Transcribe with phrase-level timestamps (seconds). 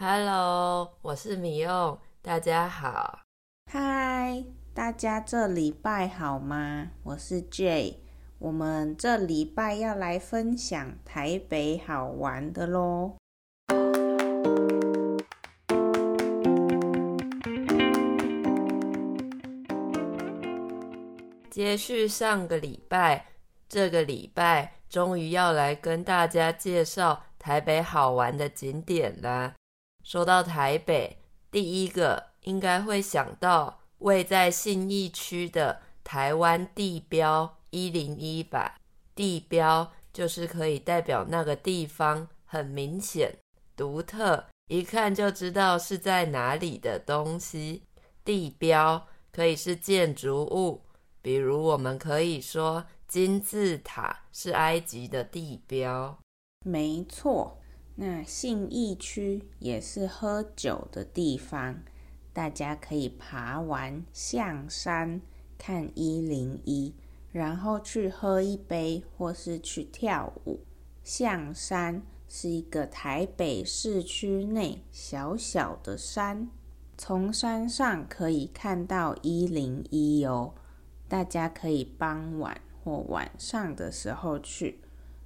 [0.00, 3.22] Hello，我是米用，大家好。
[3.68, 6.92] 嗨，大家这礼拜好吗？
[7.02, 7.96] 我是 Jay，
[8.38, 13.16] 我们这礼拜要来分享台北好玩的喽。
[21.50, 23.26] 接续上个礼拜，
[23.68, 29.56] 这个礼拜终于要来跟大家介绍台北好玩的景点啦。
[30.08, 31.18] 说到台北，
[31.50, 38.76] 第一个应该会想到位在信义区的台湾地标一零一吧。
[39.14, 43.36] 地标就是可以代表那个地方很明显、
[43.76, 47.82] 独特，一看就知道是在哪里的东西。
[48.24, 50.80] 地标可以是建筑物，
[51.20, 56.18] 比如我们可以说金字塔是埃及的地标。
[56.64, 57.58] 没错。
[58.00, 61.82] 那信义区也是喝酒的地方，
[62.32, 65.20] 大家可以爬完象山，
[65.58, 66.94] 看一零一，
[67.32, 70.60] 然后去喝一杯，或是去跳舞。
[71.02, 76.48] 象山是一个台北市区内小小的山，
[76.96, 80.54] 从山上可以看到一零一哦。
[81.08, 84.78] 大家可以傍晚或晚上的时候去。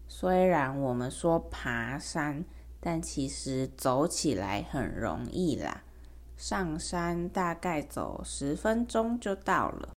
[0.09, 2.43] 虽然我们说爬山。
[2.85, 5.85] 但其实走起来很容易啦，
[6.37, 9.91] 上山大概走十分钟就到了。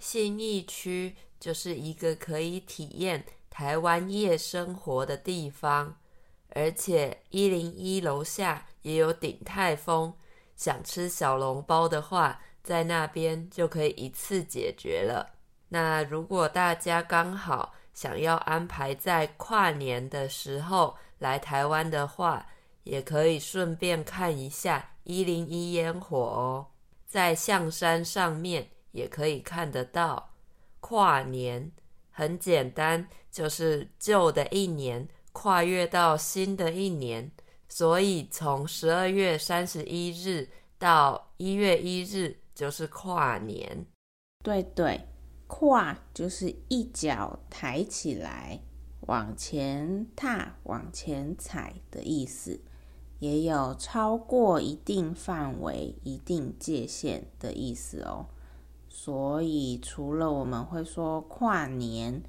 [0.00, 5.96] 信义区就是一个可以体验台湾夜生活的地方，
[6.48, 10.12] 而且一零一楼下也有鼎泰丰，
[10.56, 15.34] 想吃小笼包的话，在那边就可以一次解决了。
[15.68, 22.46] 那如果大家刚好想要安排在跨年的时候，来台湾的话，
[22.84, 26.66] 也可以顺便看一下一零一烟火哦。
[27.06, 30.30] 在象山上面也可以看得到。
[30.80, 31.70] 跨年
[32.10, 37.30] 很简单，就是旧的一年跨越到新的一年，
[37.68, 40.48] 所以从十二月三十一日
[40.78, 43.86] 到一月一日就是跨年。
[44.42, 45.00] 对对，
[45.54, 48.60] 跨就是一脚抬起来。
[49.02, 52.60] 往前踏、往前踩的意思，
[53.18, 58.28] 也有超过一定范围、一定界限的意思哦。
[58.88, 62.22] 所以，除了我们会说跨年，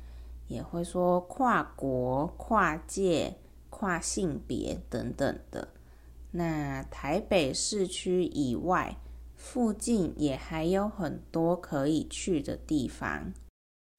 [0.48, 3.38] 也会说跨国、跨界、
[3.70, 5.70] 跨性别等等的。
[6.32, 8.98] 那台北市区以外，
[9.44, 13.34] 附近也还有很多可以去的地方。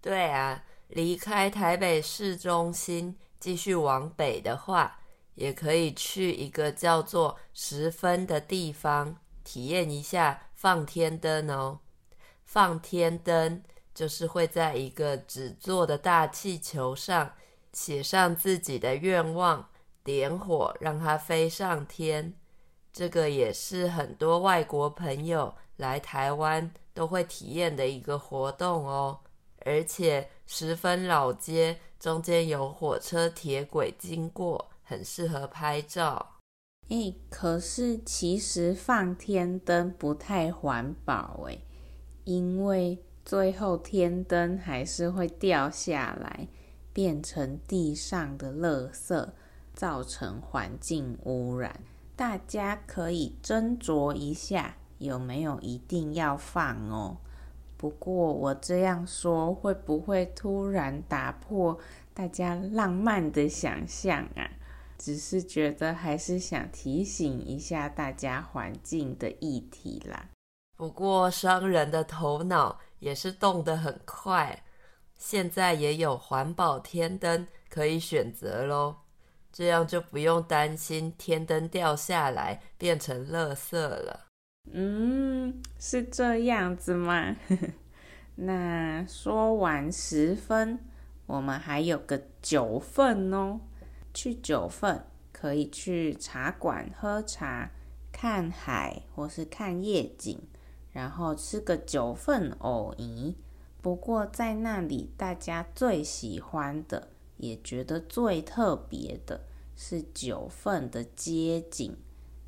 [0.01, 0.65] 对啊。
[0.89, 5.01] 离开台北市中心，继续往北的话，
[5.35, 11.81] 也可以去一个叫做十分的地方，体验一下放天灯哦。
[12.45, 13.63] 放天灯
[13.95, 17.33] 就是会在一个纸做的大气球上
[17.73, 19.69] 写上自己的愿望，
[20.05, 22.35] 点火让它飞上天。
[22.95, 29.19] 这个也是很多外国朋友来台湾都会体验的一个活动哦。
[29.67, 36.35] 而且十分老街，中间有火车铁轨经过，很适合拍照。
[36.89, 41.63] 诶，可是其实放天灯不太环保诶，
[42.25, 46.47] 因为最后天灯还是会掉下来，
[46.93, 49.31] 变成地上的垃圾，
[49.73, 51.81] 造成环境污染。
[52.17, 57.17] 大家可以斟酌一下，有没有一定要放哦。
[57.77, 61.79] 不过我这样说会不会突然打破
[62.15, 64.49] 大家浪漫的想象啊？
[64.97, 70.31] 只是觉得还是想提醒一下大家环境的议题啦。
[70.77, 74.65] 不过商人的头脑也是动得很快，
[75.19, 78.97] 现在也有环保天灯可以选择喽，
[79.55, 84.27] 这样就不用担心天灯掉下来变成垃圾了。
[84.73, 87.37] 嗯，是这样子吗？
[88.35, 90.81] 那说完十分，
[91.27, 93.61] 我们还有个九份哦。
[94.13, 97.71] 去九份可以去茶馆喝茶、
[98.11, 100.41] 看海或是看夜景，
[100.91, 103.37] 然后吃个九份藕泥。
[103.81, 109.45] 不过在那里，大家最喜欢的，也觉得最特别的
[109.77, 111.97] 是九份的街景。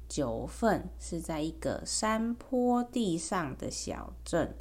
[0.08, 4.56] 九份是在一个山坡地上的小镇，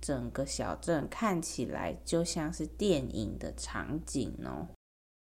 [0.00, 4.66] 整个小镇看起来就像是电影的场景哦。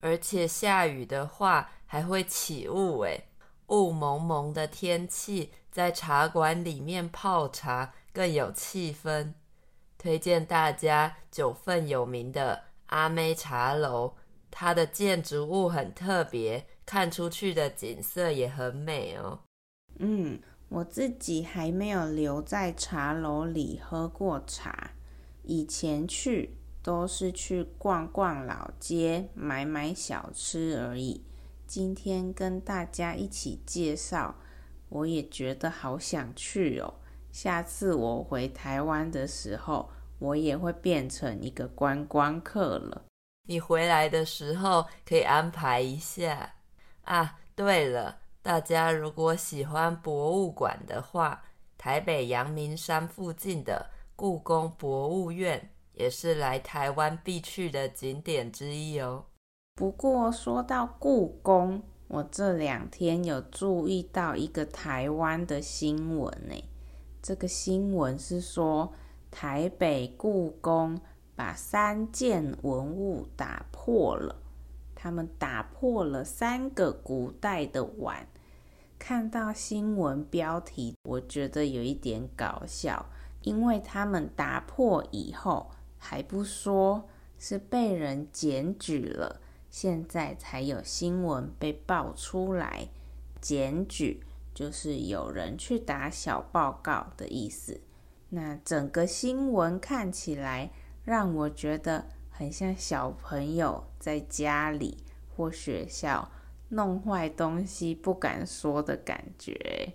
[0.00, 3.28] 而且下雨的话还会起雾诶，
[3.68, 9.32] 雾蒙蒙的天气，在茶馆里面泡茶更有气氛。
[9.96, 14.14] 推荐大家九份有名的阿妹茶楼，
[14.58, 19.40] 它的建筑物很特别，看出去的景色也很美哦。
[19.98, 24.92] 嗯，我自己还没有留在茶楼里喝过茶，
[25.42, 31.22] 以前去都是去逛逛老街，买买小吃而已。
[31.66, 34.36] 今天跟大家一起介绍，
[34.88, 36.94] 我也觉得好想去哦。
[37.30, 43.02] 下次我回台湾的时候，我也会变成一个观光客了。
[43.46, 46.54] 你回来的时候可以安排一下
[47.02, 47.38] 啊。
[47.54, 48.18] 对了。
[48.42, 51.42] 大家如果喜欢博物馆的话，
[51.76, 59.24] 台北阳明山附近的故宫博物院也是来台湾必去的景点之一哦。
[59.74, 66.54] 不过说到故宫，我这两天有注意到一个台湾的新闻呢。
[67.20, 68.92] 这个新闻是说，
[69.32, 71.00] 台北故宫
[71.36, 74.36] 把三件文物打破了，
[74.94, 78.26] 他们打破了三个古代的碗。
[78.98, 83.06] 看到新闻标题，我觉得有一点搞笑，
[83.42, 87.06] 因为他们打破以后还不说
[87.38, 89.40] 是被人检举了，
[89.70, 92.88] 现在才有新闻被爆出来。
[93.38, 94.24] 检举
[94.54, 97.82] 就是有人去打小报告的意思。
[98.30, 100.70] 那整个新闻看起来
[101.06, 104.98] 让我觉得很像小朋友在家里
[105.34, 106.30] 或学校。
[106.70, 109.94] 弄坏东西不敢说的感觉。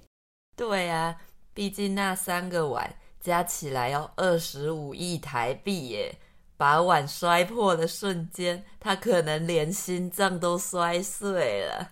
[0.56, 1.18] 对啊，
[1.54, 6.18] 毕竟那三个碗加起来要二十五亿台币耶！
[6.56, 11.90] 把碗摔破的瞬间，他可能连心脏都摔碎了。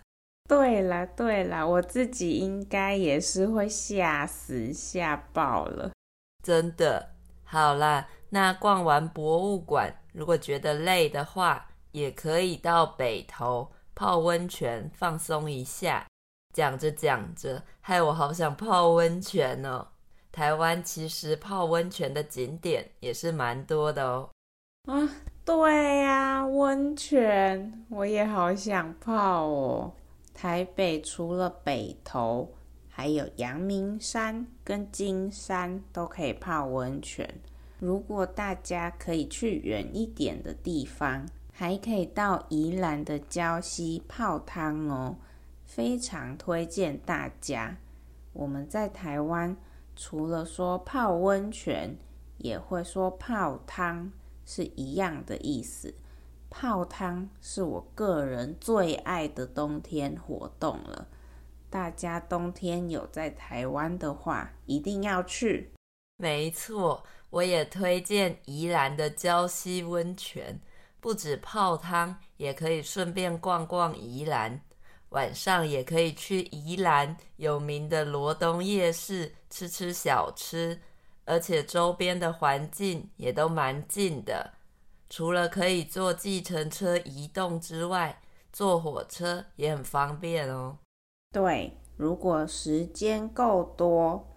[0.48, 5.92] 对啦对啦，我自己应该也是会吓死吓爆了。
[6.42, 7.10] 真的，
[7.44, 13.72] 好啦，那逛完博物馆，如果觉得累的话，也可以到北投。
[13.96, 16.08] 泡温泉放松一下，
[16.54, 19.88] 讲着讲着，害我好想泡温泉哦。
[20.32, 24.30] 台湾其实泡温泉的景点也是蛮多的哦。
[24.88, 25.10] 啊，
[25.44, 29.92] 对呀，温泉我也好想泡哦。
[30.34, 32.50] 台北除了北投，
[32.88, 37.28] 还有阳明山跟金山都可以泡温泉。
[37.80, 41.26] 如果大家可以去远一点的地方。
[41.52, 45.18] 还可以到宜兰的礁溪泡汤哦，
[45.66, 47.76] 非常推荐大家。
[48.32, 49.58] 我们在台湾
[49.94, 51.98] 除了说泡温泉，
[52.38, 54.10] 也会说泡汤，
[54.46, 55.94] 是一样的意思。
[56.50, 61.10] 泡汤是我个人最爱的冬天活动了。
[61.70, 65.74] 大家冬天有在台湾的话，一定要去。
[66.16, 70.60] 没错，我也推荐宜兰的礁溪温泉。
[71.02, 74.62] 不止泡汤，也可以顺便逛逛宜兰。
[75.10, 80.82] 晚上也可以去宜兰有名的罗东夜市吃吃小吃，
[81.26, 84.54] 而且周边的环境也都蛮近的。
[85.10, 88.22] 除了可以坐计程车移动之外，
[88.52, 90.78] 坐火车也很方便哦。
[91.32, 94.28] 对，如果时间够多，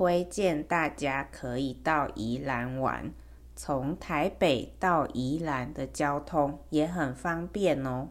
[0.00, 3.12] 推荐大家可以到宜兰玩。
[3.54, 8.08] 从台北到宜兰的交通也很方便哦。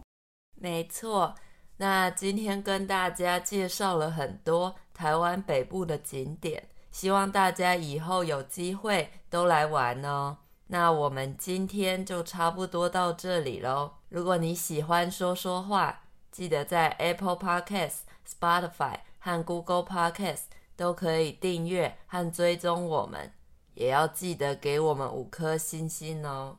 [0.53, 1.33] 没错，
[1.77, 10.37] 那今天跟大家介绍了很多台湾北部的景点，希望大家以后有机会都来玩哦。
[10.67, 13.93] 那我们今天就差不多到这里喽。
[14.09, 20.43] 如果你喜欢说说话，记得在 Apple Podcast、Spotify 和 Google Podcast
[20.79, 23.29] 都可以订阅和追踪我们。
[23.73, 26.55] 也要记得给我们五颗星星哦！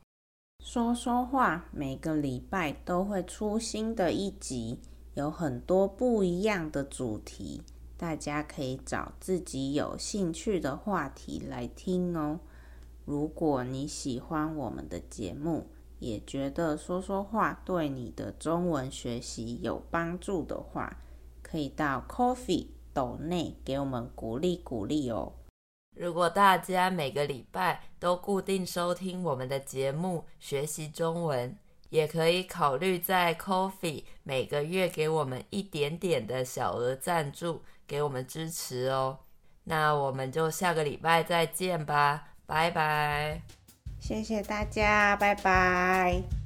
[0.63, 4.79] 说说话，每个礼拜都会出新的一集，
[5.15, 7.63] 有很多不一样的主题，
[7.97, 12.41] 大家可以找自己有兴趣的话题来听哦。
[13.07, 15.67] 如果你喜欢我们的节目，
[15.99, 20.99] 也觉得说说话对你的中文学习有帮助的话，
[21.43, 25.33] 可以到 Coffee 斗内给我们鼓励鼓励哦。
[25.97, 31.57] 如果大家每个礼拜都固定收听我们的节目，学习中文，
[31.91, 39.19] 也可以考虑在 Coffee 每个月给我们一点点的小额赞助，给我们支持哦。
[39.65, 43.43] 那我们就下个礼拜再见吧，拜拜！
[44.01, 46.40] 谢谢大家，拜拜。